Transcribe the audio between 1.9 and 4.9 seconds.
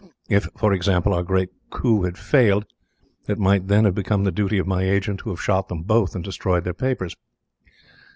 had failed, it would then have become the duty of my